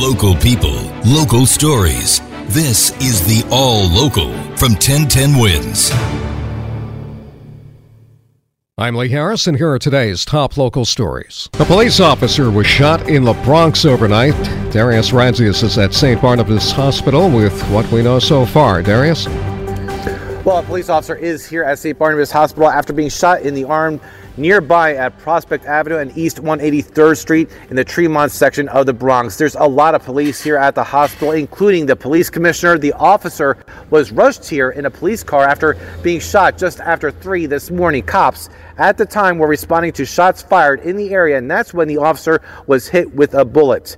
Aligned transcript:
Local 0.00 0.34
people, 0.34 0.80
local 1.04 1.44
stories. 1.44 2.22
This 2.46 2.90
is 3.02 3.20
the 3.26 3.46
All 3.50 3.86
Local 3.86 4.32
from 4.56 4.72
1010 4.72 5.36
Wins. 5.36 5.90
I'm 8.78 8.94
Lee 8.94 9.10
Harris, 9.10 9.46
and 9.46 9.58
here 9.58 9.70
are 9.70 9.78
today's 9.78 10.24
top 10.24 10.56
local 10.56 10.86
stories. 10.86 11.50
A 11.58 11.66
police 11.66 12.00
officer 12.00 12.50
was 12.50 12.66
shot 12.66 13.10
in 13.10 13.24
the 13.24 13.34
Bronx 13.44 13.84
overnight. 13.84 14.32
Darius 14.72 15.10
Radzius 15.10 15.62
is 15.62 15.76
at 15.76 15.92
St. 15.92 16.18
Barnabas 16.22 16.72
Hospital 16.72 17.28
with 17.28 17.62
what 17.68 17.86
we 17.92 18.02
know 18.02 18.18
so 18.18 18.46
far. 18.46 18.80
Darius? 18.80 19.26
Well, 20.46 20.60
a 20.60 20.62
police 20.62 20.88
officer 20.88 21.14
is 21.14 21.46
here 21.46 21.62
at 21.62 21.78
St. 21.78 21.98
Barnabas 21.98 22.30
Hospital 22.30 22.70
after 22.70 22.94
being 22.94 23.10
shot 23.10 23.42
in 23.42 23.52
the 23.52 23.64
arm 23.64 24.00
nearby 24.36 24.94
at 24.94 25.18
Prospect 25.18 25.64
Avenue 25.64 25.98
and 25.98 26.16
East 26.16 26.38
183rd 26.38 27.16
Street 27.16 27.50
in 27.70 27.76
the 27.76 27.84
Tremont 27.84 28.32
section 28.32 28.68
of 28.68 28.86
the 28.86 28.92
Bronx. 28.92 29.36
There's 29.36 29.54
a 29.54 29.64
lot 29.64 29.94
of 29.94 30.04
police 30.04 30.42
here 30.42 30.56
at 30.56 30.74
the 30.74 30.84
hospital, 30.84 31.32
including 31.32 31.86
the 31.86 31.96
police 31.96 32.30
commissioner. 32.30 32.78
The 32.78 32.92
officer 32.94 33.56
was 33.90 34.12
rushed 34.12 34.48
here 34.48 34.70
in 34.70 34.86
a 34.86 34.90
police 34.90 35.22
car 35.22 35.44
after 35.44 35.76
being 36.02 36.20
shot 36.20 36.58
just 36.58 36.80
after 36.80 37.10
3 37.10 37.46
this 37.46 37.70
morning. 37.70 38.02
Cops 38.02 38.48
at 38.78 38.96
the 38.96 39.06
time 39.06 39.38
were 39.38 39.48
responding 39.48 39.92
to 39.92 40.04
shots 40.04 40.42
fired 40.42 40.80
in 40.80 40.96
the 40.96 41.10
area, 41.10 41.36
and 41.38 41.50
that's 41.50 41.74
when 41.74 41.88
the 41.88 41.98
officer 41.98 42.40
was 42.66 42.88
hit 42.88 43.14
with 43.14 43.34
a 43.34 43.44
bullet. 43.44 43.96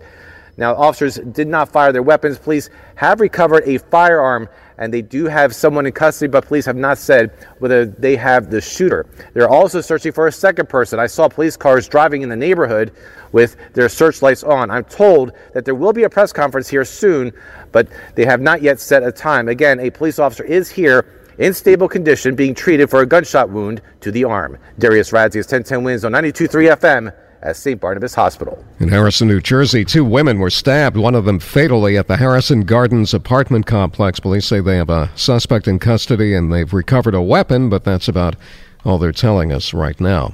Now, 0.56 0.74
officers 0.74 1.16
did 1.16 1.48
not 1.48 1.70
fire 1.70 1.92
their 1.92 2.02
weapons. 2.02 2.38
Police 2.38 2.68
have 2.96 3.20
recovered 3.20 3.62
a 3.64 3.78
firearm 3.78 4.48
and 4.78 4.92
they 4.92 5.02
do 5.02 5.26
have 5.26 5.54
someone 5.54 5.86
in 5.86 5.92
custody, 5.92 6.30
but 6.30 6.46
police 6.46 6.64
have 6.66 6.76
not 6.76 6.98
said 6.98 7.30
whether 7.58 7.84
they 7.84 8.16
have 8.16 8.50
the 8.50 8.60
shooter. 8.60 9.06
They're 9.34 9.48
also 9.48 9.80
searching 9.80 10.12
for 10.12 10.26
a 10.26 10.32
second 10.32 10.68
person. 10.68 10.98
I 10.98 11.06
saw 11.06 11.28
police 11.28 11.56
cars 11.56 11.88
driving 11.88 12.22
in 12.22 12.28
the 12.28 12.36
neighborhood 12.36 12.92
with 13.32 13.56
their 13.72 13.88
searchlights 13.88 14.44
on. 14.44 14.70
I'm 14.70 14.84
told 14.84 15.32
that 15.54 15.64
there 15.64 15.74
will 15.74 15.92
be 15.92 16.04
a 16.04 16.10
press 16.10 16.32
conference 16.32 16.68
here 16.68 16.84
soon, 16.84 17.32
but 17.72 17.88
they 18.14 18.24
have 18.24 18.40
not 18.40 18.62
yet 18.62 18.80
set 18.80 19.02
a 19.02 19.12
time. 19.12 19.48
Again, 19.48 19.80
a 19.80 19.90
police 19.90 20.18
officer 20.18 20.44
is 20.44 20.70
here 20.70 21.06
in 21.38 21.54
stable 21.54 21.88
condition 21.88 22.34
being 22.34 22.54
treated 22.54 22.90
for 22.90 23.00
a 23.00 23.06
gunshot 23.06 23.48
wound 23.50 23.80
to 24.00 24.10
the 24.10 24.24
arm. 24.24 24.58
Darius 24.78 25.10
Radzius 25.10 25.50
1010 25.50 25.82
wins 25.82 26.04
on 26.04 26.12
92.3 26.12 26.76
FM 26.76 27.14
at 27.42 27.56
St. 27.56 27.80
Barnabas 27.80 28.14
Hospital. 28.14 28.62
In 28.78 28.88
Harrison, 28.88 29.28
New 29.28 29.40
Jersey, 29.40 29.84
two 29.84 30.04
women 30.04 30.38
were 30.38 30.50
stabbed, 30.50 30.96
one 30.96 31.14
of 31.14 31.24
them 31.24 31.38
fatally 31.38 31.96
at 31.96 32.08
the 32.08 32.16
Harrison 32.16 32.62
Gardens 32.62 33.12
apartment 33.14 33.66
complex. 33.66 34.20
Police 34.20 34.46
say 34.46 34.60
they 34.60 34.76
have 34.76 34.90
a 34.90 35.10
suspect 35.16 35.68
in 35.68 35.78
custody 35.78 36.34
and 36.34 36.52
they've 36.52 36.72
recovered 36.72 37.14
a 37.14 37.22
weapon, 37.22 37.68
but 37.68 37.84
that's 37.84 38.08
about 38.08 38.36
all 38.84 38.98
they're 38.98 39.12
telling 39.12 39.52
us 39.52 39.74
right 39.74 40.00
now. 40.00 40.32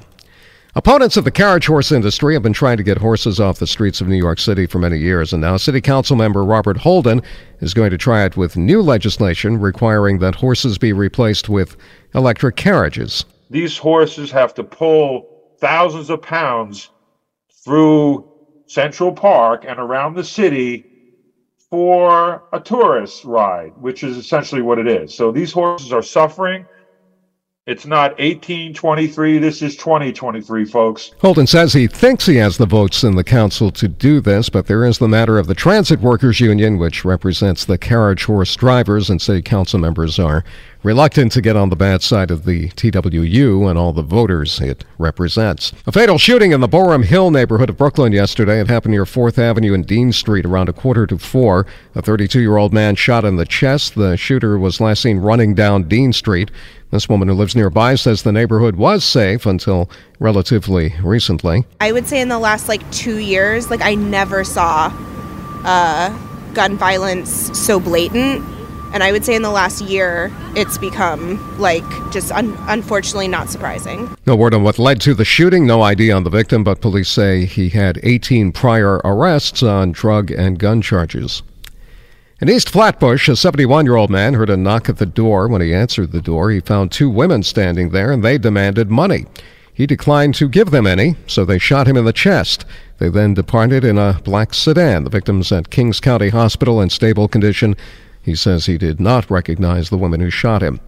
Opponents 0.75 1.17
of 1.17 1.23
the 1.23 1.31
carriage 1.31 1.65
horse 1.65 1.91
industry 1.91 2.35
have 2.35 2.43
been 2.43 2.53
trying 2.53 2.77
to 2.77 2.83
get 2.83 2.99
horses 2.99 3.39
off 3.39 3.57
the 3.57 3.65
streets 3.65 4.01
of 4.01 4.07
New 4.07 4.15
York 4.15 4.39
City 4.39 4.67
for 4.67 4.77
many 4.77 4.99
years, 4.99 5.33
and 5.33 5.41
now 5.41 5.57
City 5.57 5.81
Council 5.81 6.15
member 6.15 6.45
Robert 6.45 6.77
Holden 6.77 7.23
is 7.59 7.73
going 7.73 7.89
to 7.89 7.97
try 7.97 8.23
it 8.23 8.37
with 8.37 8.55
new 8.55 8.81
legislation 8.81 9.59
requiring 9.59 10.19
that 10.19 10.35
horses 10.35 10.77
be 10.77 10.93
replaced 10.93 11.49
with 11.49 11.75
electric 12.13 12.55
carriages. 12.55 13.25
These 13.49 13.77
horses 13.77 14.29
have 14.29 14.53
to 14.53 14.63
pull 14.63 15.27
thousands 15.57 16.11
of 16.11 16.21
pounds 16.21 16.91
through 17.63 18.27
Central 18.67 19.11
Park 19.11 19.65
and 19.67 19.79
around 19.79 20.15
the 20.15 20.23
city 20.23 20.85
for 21.69 22.43
a 22.51 22.59
tourist 22.59 23.23
ride, 23.23 23.73
which 23.75 24.03
is 24.03 24.17
essentially 24.17 24.61
what 24.61 24.79
it 24.79 24.87
is. 24.87 25.15
So 25.15 25.31
these 25.31 25.51
horses 25.51 25.93
are 25.93 26.01
suffering. 26.01 26.65
It's 27.67 27.85
not 27.85 28.11
1823, 28.17 29.37
this 29.37 29.61
is 29.61 29.75
2023, 29.75 30.65
folks. 30.65 31.11
Holden 31.21 31.45
says 31.45 31.71
he 31.71 31.85
thinks 31.85 32.25
he 32.25 32.37
has 32.37 32.57
the 32.57 32.65
votes 32.65 33.03
in 33.03 33.15
the 33.15 33.23
council 33.23 33.69
to 33.73 33.87
do 33.87 34.19
this, 34.19 34.49
but 34.49 34.65
there 34.65 34.83
is 34.83 34.97
the 34.97 35.07
matter 35.07 35.37
of 35.37 35.45
the 35.45 35.53
Transit 35.53 35.99
Workers 35.99 36.39
Union, 36.39 36.79
which 36.79 37.05
represents 37.05 37.65
the 37.65 37.77
carriage 37.77 38.25
horse 38.25 38.55
drivers, 38.55 39.07
and 39.11 39.21
city 39.21 39.43
council 39.43 39.77
members 39.77 40.17
are 40.17 40.43
reluctant 40.81 41.31
to 41.33 41.41
get 41.41 41.55
on 41.55 41.69
the 41.69 41.75
bad 41.75 42.01
side 42.01 42.31
of 42.31 42.45
the 42.45 42.69
TWU 42.69 43.69
and 43.69 43.77
all 43.77 43.91
the 43.91 44.01
voters 44.01 44.61
it 44.61 44.85
represents. 44.97 45.73
A 45.85 45.91
fatal 45.91 46.17
shooting 46.17 46.51
in 46.51 46.61
the 46.61 46.69
Boerum 46.69 47.03
Hill 47.03 47.31
neighborhood 47.31 47.69
of 47.69 47.77
Brooklyn 47.77 48.13
yesterday. 48.13 48.61
It 48.61 48.67
happened 48.67 48.91
near 48.91 49.05
4th 49.05 49.37
Avenue 49.37 49.73
and 49.73 49.85
Dean 49.85 50.11
Street 50.11 50.45
around 50.45 50.69
a 50.69 50.73
quarter 50.73 51.05
to 51.07 51.17
four. 51.17 51.65
A 51.95 52.01
32 52.01 52.39
year 52.39 52.57
old 52.57 52.73
man 52.73 52.95
shot 52.95 53.25
in 53.25 53.35
the 53.35 53.45
chest. 53.45 53.95
The 53.95 54.15
shooter 54.15 54.57
was 54.57 54.79
last 54.79 55.01
seen 55.01 55.17
running 55.17 55.53
down 55.53 55.83
Dean 55.83 56.13
Street. 56.13 56.49
This 56.91 57.07
woman 57.07 57.27
who 57.27 57.35
lives 57.35 57.55
nearby 57.55 57.95
says 57.95 58.23
the 58.23 58.31
neighborhood 58.31 58.75
was 58.75 59.03
safe 59.03 59.45
until 59.45 59.89
relatively 60.17 60.95
recently. 61.03 61.65
I 61.79 61.91
would 61.91 62.07
say 62.07 62.19
in 62.19 62.29
the 62.29 62.39
last 62.39 62.67
like 62.67 62.89
two 62.91 63.17
years, 63.17 63.69
like 63.69 63.81
I 63.81 63.95
never 63.95 64.43
saw 64.43 64.91
uh, 65.65 66.09
gun 66.53 66.77
violence 66.77 67.57
so 67.57 67.79
blatant 67.79 68.58
and 68.93 69.03
I 69.03 69.11
would 69.11 69.23
say 69.23 69.35
in 69.35 69.41
the 69.41 69.51
last 69.51 69.81
year, 69.81 70.31
it's 70.55 70.77
become 70.77 71.59
like 71.59 71.83
just 72.11 72.31
un- 72.31 72.57
unfortunately 72.67 73.27
not 73.27 73.49
surprising. 73.49 74.15
No 74.25 74.35
word 74.35 74.53
on 74.53 74.63
what 74.63 74.79
led 74.79 75.01
to 75.01 75.13
the 75.13 75.25
shooting, 75.25 75.65
no 75.65 75.81
ID 75.81 76.11
on 76.11 76.23
the 76.23 76.29
victim, 76.29 76.63
but 76.63 76.81
police 76.81 77.09
say 77.09 77.45
he 77.45 77.69
had 77.69 77.99
18 78.03 78.51
prior 78.51 78.97
arrests 79.03 79.63
on 79.63 79.91
drug 79.91 80.31
and 80.31 80.57
gun 80.57 80.81
charges. 80.81 81.43
In 82.41 82.49
East 82.49 82.69
Flatbush, 82.69 83.27
a 83.27 83.35
71 83.35 83.85
year 83.85 83.97
old 83.97 84.09
man 84.09 84.33
heard 84.33 84.49
a 84.49 84.55
knock 84.55 84.87
at 84.87 84.97
the 84.97 85.05
door. 85.05 85.47
When 85.49 85.61
he 85.61 85.73
answered 85.73 86.11
the 86.11 86.21
door, 86.21 86.51
he 86.51 86.61
found 86.61 86.91
two 86.91 87.09
women 87.09 87.43
standing 87.43 87.89
there 87.89 88.11
and 88.11 88.23
they 88.23 88.37
demanded 88.37 88.89
money. 88.89 89.25
He 89.73 89.85
declined 89.85 90.35
to 90.35 90.49
give 90.49 90.71
them 90.71 90.87
any, 90.87 91.15
so 91.27 91.45
they 91.45 91.57
shot 91.57 91.87
him 91.87 91.95
in 91.95 92.05
the 92.05 92.13
chest. 92.13 92.65
They 92.97 93.09
then 93.09 93.33
departed 93.33 93.83
in 93.83 93.97
a 93.97 94.19
black 94.23 94.53
sedan. 94.53 95.03
The 95.03 95.09
victim's 95.09 95.51
at 95.51 95.69
Kings 95.69 95.99
County 95.99 96.29
Hospital 96.29 96.81
in 96.81 96.89
stable 96.89 97.27
condition. 97.27 97.75
He 98.21 98.35
says 98.35 98.65
he 98.65 98.77
did 98.77 98.99
not 98.99 99.29
recognize 99.29 99.89
the 99.89 99.97
woman 99.97 100.19
who 100.19 100.29
shot 100.29 100.61
him. 100.61 100.79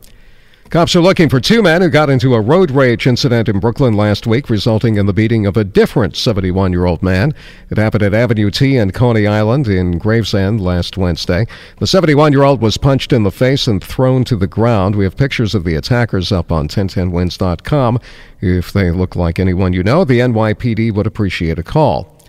Cops 0.71 0.95
are 0.95 1.01
looking 1.01 1.27
for 1.27 1.41
two 1.41 1.61
men 1.61 1.81
who 1.81 1.89
got 1.89 2.09
into 2.09 2.33
a 2.33 2.39
road 2.39 2.71
rage 2.71 3.05
incident 3.05 3.49
in 3.49 3.59
Brooklyn 3.59 3.93
last 3.93 4.25
week, 4.25 4.49
resulting 4.49 4.95
in 4.95 5.05
the 5.05 5.11
beating 5.11 5.45
of 5.45 5.57
a 5.57 5.65
different 5.65 6.15
71 6.15 6.71
year 6.71 6.85
old 6.85 7.03
man. 7.03 7.33
It 7.69 7.77
happened 7.77 8.03
at 8.03 8.13
Avenue 8.13 8.49
T 8.49 8.77
and 8.77 8.93
Coney 8.93 9.27
Island 9.27 9.67
in 9.67 9.97
Gravesend 9.97 10.61
last 10.61 10.95
Wednesday. 10.95 11.45
The 11.79 11.87
71 11.87 12.31
year 12.31 12.43
old 12.43 12.61
was 12.61 12.77
punched 12.77 13.11
in 13.11 13.23
the 13.23 13.31
face 13.31 13.67
and 13.67 13.83
thrown 13.83 14.23
to 14.23 14.37
the 14.37 14.47
ground. 14.47 14.95
We 14.95 15.03
have 15.03 15.17
pictures 15.17 15.53
of 15.53 15.65
the 15.65 15.75
attackers 15.75 16.31
up 16.31 16.53
on 16.53 16.69
1010wins.com. 16.69 17.99
If 18.39 18.71
they 18.71 18.91
look 18.91 19.17
like 19.17 19.39
anyone 19.39 19.73
you 19.73 19.83
know, 19.83 20.05
the 20.05 20.19
NYPD 20.19 20.93
would 20.93 21.05
appreciate 21.05 21.59
a 21.59 21.63
call. 21.63 22.20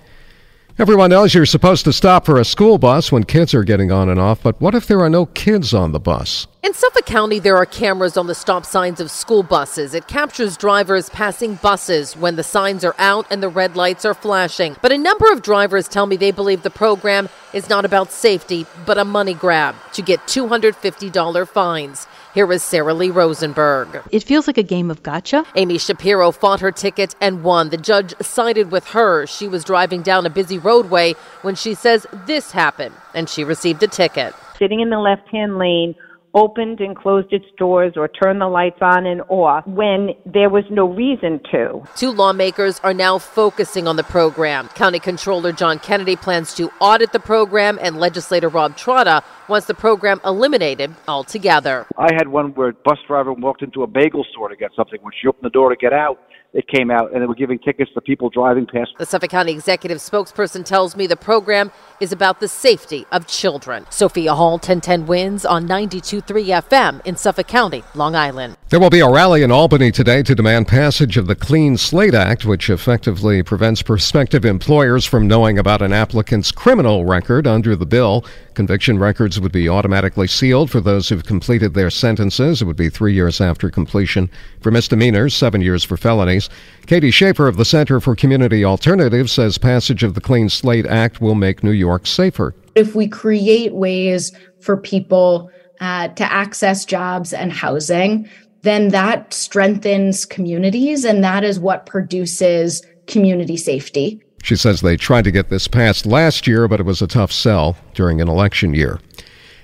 Everyone 0.78 1.10
knows 1.10 1.34
you're 1.34 1.44
supposed 1.44 1.84
to 1.84 1.92
stop 1.92 2.24
for 2.24 2.40
a 2.40 2.46
school 2.46 2.78
bus 2.78 3.12
when 3.12 3.24
kids 3.24 3.52
are 3.52 3.62
getting 3.62 3.92
on 3.92 4.08
and 4.08 4.18
off, 4.18 4.42
but 4.42 4.58
what 4.58 4.74
if 4.74 4.86
there 4.86 5.00
are 5.00 5.10
no 5.10 5.26
kids 5.26 5.74
on 5.74 5.92
the 5.92 6.00
bus? 6.00 6.46
In 6.62 6.72
Suffolk 6.72 7.04
County, 7.04 7.38
there 7.38 7.58
are 7.58 7.66
cameras 7.66 8.16
on 8.16 8.26
the 8.26 8.34
stop 8.34 8.64
signs 8.64 8.98
of 8.98 9.10
school 9.10 9.42
buses. 9.42 9.92
It 9.92 10.08
captures 10.08 10.56
drivers 10.56 11.10
passing 11.10 11.56
buses 11.56 12.16
when 12.16 12.36
the 12.36 12.42
signs 12.42 12.84
are 12.84 12.94
out 12.98 13.26
and 13.30 13.42
the 13.42 13.50
red 13.50 13.76
lights 13.76 14.06
are 14.06 14.14
flashing. 14.14 14.76
But 14.80 14.92
a 14.92 14.98
number 14.98 15.30
of 15.30 15.42
drivers 15.42 15.88
tell 15.88 16.06
me 16.06 16.16
they 16.16 16.30
believe 16.30 16.62
the 16.62 16.70
program 16.70 17.28
is 17.52 17.68
not 17.68 17.84
about 17.84 18.10
safety, 18.10 18.66
but 18.86 18.98
a 18.98 19.04
money 19.04 19.34
grab 19.34 19.74
to 19.92 20.02
get 20.02 20.20
$250 20.20 21.48
fines. 21.48 22.06
Here 22.34 22.50
is 22.50 22.62
Sarah 22.62 22.94
Lee 22.94 23.10
Rosenberg. 23.10 24.02
It 24.10 24.22
feels 24.22 24.46
like 24.46 24.56
a 24.56 24.62
game 24.62 24.90
of 24.90 25.02
gotcha. 25.02 25.44
Amy 25.54 25.76
Shapiro 25.76 26.30
fought 26.30 26.60
her 26.60 26.72
ticket 26.72 27.14
and 27.20 27.44
won. 27.44 27.68
The 27.68 27.76
judge 27.76 28.14
sided 28.22 28.70
with 28.70 28.88
her. 28.88 29.26
She 29.26 29.48
was 29.48 29.64
driving 29.64 30.02
down 30.02 30.24
a 30.24 30.30
busy 30.30 30.58
roadway 30.58 31.12
when 31.42 31.54
she 31.54 31.74
says 31.74 32.06
this 32.26 32.52
happened, 32.52 32.94
and 33.14 33.28
she 33.28 33.44
received 33.44 33.82
a 33.82 33.88
ticket. 33.88 34.34
Sitting 34.58 34.80
in 34.80 34.88
the 34.88 34.98
left 34.98 35.28
hand 35.28 35.58
lane, 35.58 35.94
opened 36.34 36.81
and 36.81 36.97
closed 36.97 37.32
its 37.32 37.44
doors 37.59 37.93
or 37.97 38.09
turned 38.09 38.41
the 38.41 38.48
lights 38.48 38.78
on 38.81 39.06
and 39.06 39.22
off 39.28 39.66
when 39.66 40.10
there 40.25 40.48
was 40.48 40.65
no 40.70 40.88
reason 40.88 41.41
to. 41.50 41.82
Two 41.97 42.10
lawmakers 42.10 42.81
are 42.81 42.94
now 42.94 43.19
focusing 43.19 43.87
on 43.87 43.97
the 43.97 44.03
program. 44.03 44.69
County 44.69 44.98
Controller 44.98 45.53
John 45.53 45.78
Kennedy 45.78 46.16
plans 46.16 46.54
to 46.54 46.70
audit 46.81 47.12
the 47.12 47.20
program, 47.20 47.78
and 47.82 47.98
legislator 47.98 48.49
Rob 48.49 48.76
Trotta 48.76 49.23
wants 49.48 49.66
the 49.66 49.74
program 49.74 50.20
eliminated 50.24 50.94
altogether. 51.08 51.86
I 51.98 52.12
had 52.14 52.28
one 52.28 52.54
where 52.54 52.68
a 52.68 52.72
bus 52.72 52.98
driver 53.06 53.32
walked 53.32 53.62
into 53.62 53.82
a 53.82 53.86
bagel 53.86 54.24
store 54.30 54.48
to 54.48 54.56
get 54.56 54.70
something. 54.76 54.98
When 55.02 55.12
she 55.20 55.28
opened 55.28 55.44
the 55.44 55.50
door 55.50 55.70
to 55.70 55.76
get 55.76 55.92
out, 55.92 56.18
it 56.54 56.68
came 56.68 56.90
out, 56.90 57.12
and 57.12 57.22
they 57.22 57.26
were 57.26 57.34
giving 57.34 57.58
tickets 57.58 57.90
to 57.94 58.00
people 58.00 58.28
driving 58.28 58.66
past. 58.66 58.90
The 58.98 59.06
Suffolk 59.06 59.30
County 59.30 59.52
executive 59.52 59.98
spokesperson 59.98 60.64
tells 60.64 60.94
me 60.94 61.06
the 61.06 61.16
program 61.16 61.72
is 61.98 62.12
about 62.12 62.40
the 62.40 62.48
safety 62.48 63.06
of 63.10 63.26
children. 63.26 63.86
Sophia 63.88 64.34
Hall, 64.34 64.52
1010 64.52 65.06
wins 65.06 65.46
on 65.46 65.66
92.3 65.66 66.62
FM 66.62 67.06
in 67.06 67.16
Suffolk 67.16 67.46
County, 67.46 67.82
Long 67.94 68.14
Island. 68.14 68.58
There 68.68 68.80
will 68.80 68.90
be 68.90 69.00
a 69.00 69.10
rally 69.10 69.42
in 69.42 69.50
Albany 69.50 69.90
today 69.90 70.22
to 70.24 70.34
demand 70.34 70.68
passage 70.68 71.16
of 71.16 71.26
the 71.26 71.34
Clean 71.34 71.76
Slate 71.78 72.14
Act, 72.14 72.44
which 72.44 72.68
effectively 72.68 73.42
prevents 73.42 73.80
prospective 73.80 74.44
employers 74.44 75.06
from 75.06 75.26
knowing 75.26 75.58
about 75.58 75.80
an 75.80 75.92
applicant's 75.92 76.52
criminal 76.52 77.06
record 77.06 77.46
under 77.46 77.74
the 77.74 77.86
bill. 77.86 78.26
Conviction 78.54 78.98
records 78.98 79.31
records 79.32 79.40
would 79.40 79.52
be 79.52 79.69
automatically 79.69 80.26
sealed 80.26 80.70
for 80.70 80.81
those 80.81 81.08
who've 81.08 81.25
completed 81.25 81.73
their 81.73 81.90
sentences. 81.90 82.61
It 82.61 82.67
would 82.67 82.76
be 82.76 82.90
three 82.90 83.14
years 83.14 83.40
after 83.40 83.70
completion 83.70 84.29
for 84.61 84.70
misdemeanors, 84.70 85.34
seven 85.34 85.62
years 85.62 85.84
for 85.84 85.96
felonies. 85.96 86.50
Katie 86.87 87.11
Schaefer 87.11 87.49
of 87.49 87.56
the 87.56 87.64
Center 87.64 87.99
for 87.99 88.14
Community 88.14 88.62
Alternatives 88.62 89.32
says 89.32 89.56
passage 89.56 90.02
of 90.02 90.12
the 90.14 90.20
Clean 90.20 90.50
Slate 90.50 90.87
Act 90.87 91.20
will 91.20 91.34
make 91.34 91.62
New 91.62 91.73
York 91.73 92.06
safer. 92.06 92.55
If 92.75 92.94
we 92.94 93.08
create 93.08 93.73
ways 93.73 94.32
for 94.61 94.76
people 94.76 95.50
uh, 95.81 96.08
to 96.08 96.25
access 96.25 96.85
jobs 96.85 97.32
and 97.32 97.52
housing, 97.52 98.28
then 98.62 98.88
that 98.88 99.32
strengthens 99.32 100.26
communities, 100.26 101.05
and 101.05 101.25
that 101.25 101.43
is 101.43 101.58
what 101.58 101.87
produces 101.87 102.82
community 103.06 103.56
safety. 103.56 104.20
She 104.42 104.56
says 104.56 104.80
they 104.80 104.96
tried 104.96 105.24
to 105.24 105.30
get 105.30 105.48
this 105.48 105.68
passed 105.68 106.04
last 106.04 106.46
year, 106.46 106.68
but 106.68 106.80
it 106.80 106.86
was 106.86 107.00
a 107.00 107.06
tough 107.06 107.32
sell 107.32 107.76
during 107.94 108.20
an 108.20 108.28
election 108.28 108.74
year. 108.74 108.98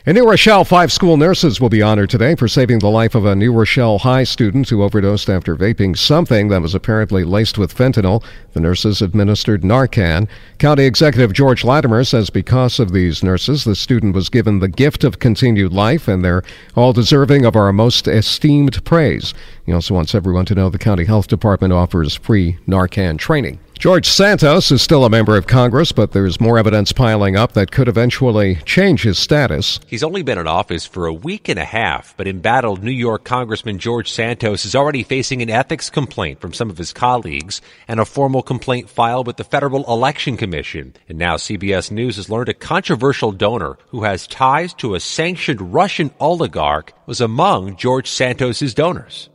In 0.08 0.14
New 0.14 0.26
Rochelle, 0.26 0.64
five 0.64 0.90
school 0.90 1.18
nurses 1.18 1.60
will 1.60 1.68
be 1.68 1.82
honored 1.82 2.08
today 2.08 2.34
for 2.34 2.48
saving 2.48 2.78
the 2.78 2.88
life 2.88 3.14
of 3.14 3.26
a 3.26 3.36
New 3.36 3.52
Rochelle 3.52 3.98
High 3.98 4.24
student 4.24 4.70
who 4.70 4.82
overdosed 4.82 5.28
after 5.28 5.54
vaping 5.54 5.98
something 5.98 6.48
that 6.48 6.62
was 6.62 6.74
apparently 6.74 7.24
laced 7.24 7.58
with 7.58 7.76
fentanyl. 7.76 8.24
The 8.54 8.60
nurses 8.60 9.02
administered 9.02 9.62
Narcan. 9.62 10.26
County 10.56 10.84
Executive 10.84 11.34
George 11.34 11.62
Latimer 11.62 12.04
says 12.04 12.30
because 12.30 12.80
of 12.80 12.92
these 12.92 13.22
nurses, 13.22 13.64
the 13.64 13.76
student 13.76 14.14
was 14.14 14.30
given 14.30 14.60
the 14.60 14.68
gift 14.68 15.04
of 15.04 15.18
continued 15.18 15.74
life, 15.74 16.08
and 16.08 16.24
they're 16.24 16.44
all 16.74 16.94
deserving 16.94 17.44
of 17.44 17.54
our 17.54 17.70
most 17.70 18.08
esteemed 18.08 18.82
praise. 18.86 19.34
He 19.66 19.72
also 19.72 19.92
wants 19.92 20.14
everyone 20.14 20.46
to 20.46 20.54
know 20.54 20.70
the 20.70 20.78
County 20.78 21.04
Health 21.04 21.26
Department 21.26 21.74
offers 21.74 22.14
free 22.14 22.56
Narcan 22.66 23.18
training. 23.18 23.58
George 23.78 24.08
Santos 24.08 24.72
is 24.72 24.82
still 24.82 25.04
a 25.04 25.08
member 25.08 25.36
of 25.36 25.46
Congress, 25.46 25.92
but 25.92 26.10
there's 26.10 26.40
more 26.40 26.58
evidence 26.58 26.92
piling 26.92 27.36
up 27.36 27.52
that 27.52 27.70
could 27.70 27.86
eventually 27.86 28.56
change 28.64 29.04
his 29.04 29.20
status. 29.20 29.78
He's 29.86 30.02
only 30.02 30.22
been 30.22 30.36
in 30.36 30.48
office 30.48 30.84
for 30.84 31.06
a 31.06 31.12
week 31.12 31.48
and 31.48 31.60
a 31.60 31.64
half, 31.64 32.12
but 32.16 32.26
embattled 32.26 32.82
New 32.82 32.90
York 32.90 33.22
Congressman 33.22 33.78
George 33.78 34.10
Santos 34.10 34.64
is 34.64 34.74
already 34.74 35.04
facing 35.04 35.42
an 35.42 35.48
ethics 35.48 35.90
complaint 35.90 36.40
from 36.40 36.52
some 36.52 36.70
of 36.70 36.78
his 36.78 36.92
colleagues 36.92 37.60
and 37.86 38.00
a 38.00 38.04
formal 38.04 38.42
complaint 38.42 38.90
filed 38.90 39.28
with 39.28 39.36
the 39.36 39.44
Federal 39.44 39.84
Election 39.84 40.36
Commission. 40.36 40.94
And 41.08 41.16
now 41.16 41.36
CBS 41.36 41.92
News 41.92 42.16
has 42.16 42.28
learned 42.28 42.48
a 42.48 42.54
controversial 42.54 43.30
donor 43.30 43.78
who 43.90 44.02
has 44.02 44.26
ties 44.26 44.74
to 44.74 44.96
a 44.96 45.00
sanctioned 45.00 45.72
Russian 45.72 46.10
oligarch 46.18 46.92
was 47.06 47.20
among 47.20 47.76
George 47.76 48.10
Santos's 48.10 48.74
donors. 48.74 49.28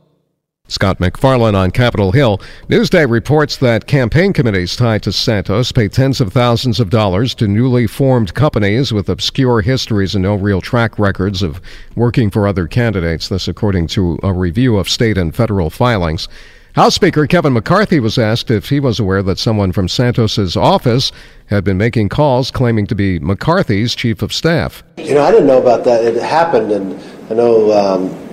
Scott 0.68 0.98
MacFarlane 0.98 1.54
on 1.54 1.70
Capitol 1.70 2.10
Hill. 2.10 2.40
Newsday 2.70 3.06
reports 3.06 3.58
that 3.58 3.86
campaign 3.86 4.32
committees 4.32 4.74
tied 4.76 5.02
to 5.02 5.12
Santos 5.12 5.70
pay 5.72 5.88
tens 5.88 6.22
of 6.22 6.32
thousands 6.32 6.80
of 6.80 6.88
dollars 6.88 7.34
to 7.34 7.46
newly 7.46 7.86
formed 7.86 8.32
companies 8.32 8.90
with 8.90 9.10
obscure 9.10 9.60
histories 9.60 10.14
and 10.14 10.22
no 10.22 10.34
real 10.34 10.62
track 10.62 10.98
records 10.98 11.42
of 11.42 11.60
working 11.96 12.30
for 12.30 12.48
other 12.48 12.66
candidates. 12.66 13.28
This, 13.28 13.46
according 13.46 13.88
to 13.88 14.18
a 14.22 14.32
review 14.32 14.78
of 14.78 14.88
state 14.88 15.18
and 15.18 15.36
federal 15.36 15.68
filings. 15.68 16.28
House 16.74 16.94
Speaker 16.94 17.26
Kevin 17.26 17.52
McCarthy 17.52 18.00
was 18.00 18.16
asked 18.16 18.50
if 18.50 18.70
he 18.70 18.80
was 18.80 18.98
aware 18.98 19.22
that 19.22 19.38
someone 19.38 19.70
from 19.70 19.86
Santos's 19.86 20.56
office 20.56 21.12
had 21.46 21.62
been 21.62 21.76
making 21.76 22.08
calls 22.08 22.50
claiming 22.50 22.86
to 22.86 22.94
be 22.94 23.18
McCarthy's 23.18 23.94
chief 23.94 24.22
of 24.22 24.32
staff. 24.32 24.82
You 24.96 25.14
know, 25.14 25.24
I 25.24 25.30
didn't 25.30 25.46
know 25.46 25.60
about 25.60 25.84
that. 25.84 26.02
It 26.02 26.20
happened, 26.22 26.72
and 26.72 26.98
I 27.30 27.34
know. 27.34 27.70
Um 27.70 28.23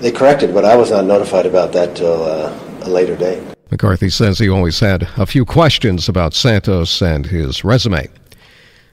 they 0.00 0.12
corrected, 0.12 0.54
but 0.54 0.64
I 0.64 0.76
was 0.76 0.90
not 0.90 1.04
notified 1.04 1.46
about 1.46 1.72
that 1.72 1.96
till 1.96 2.22
uh, 2.22 2.58
a 2.82 2.88
later 2.88 3.16
date. 3.16 3.42
McCarthy 3.70 4.10
says 4.10 4.38
he 4.38 4.48
always 4.48 4.78
had 4.80 5.08
a 5.16 5.26
few 5.26 5.44
questions 5.44 6.08
about 6.08 6.34
Santos 6.34 7.02
and 7.02 7.26
his 7.26 7.64
resume. 7.64 8.08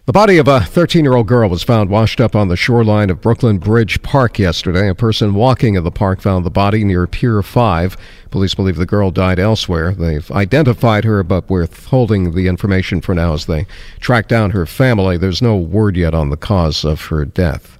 The 0.05 0.11
body 0.11 0.37
of 0.37 0.49
a 0.49 0.59
13 0.59 1.05
year 1.05 1.13
old 1.13 1.27
girl 1.27 1.49
was 1.49 1.63
found 1.63 1.89
washed 1.89 2.19
up 2.19 2.35
on 2.35 2.49
the 2.49 2.57
shoreline 2.57 3.09
of 3.09 3.21
Brooklyn 3.21 3.57
Bridge 3.57 4.01
Park 4.01 4.37
yesterday. 4.37 4.89
A 4.89 4.95
person 4.95 5.33
walking 5.33 5.75
in 5.75 5.85
the 5.85 5.91
park 5.91 6.19
found 6.19 6.45
the 6.45 6.51
body 6.51 6.83
near 6.83 7.07
Pier 7.07 7.41
5. 7.41 7.95
Police 8.29 8.53
believe 8.53 8.75
the 8.75 8.85
girl 8.85 9.11
died 9.11 9.39
elsewhere. 9.39 9.93
They've 9.93 10.29
identified 10.31 11.05
her, 11.05 11.23
but 11.23 11.49
withholding 11.49 12.33
the 12.33 12.49
information 12.49 12.99
for 12.99 13.15
now 13.15 13.33
as 13.33 13.45
they 13.45 13.65
track 14.01 14.27
down 14.27 14.51
her 14.51 14.65
family. 14.65 15.15
There's 15.15 15.41
no 15.41 15.55
word 15.55 15.95
yet 15.95 16.13
on 16.13 16.31
the 16.31 16.35
cause 16.35 16.83
of 16.83 17.05
her 17.05 17.23
death. 17.23 17.79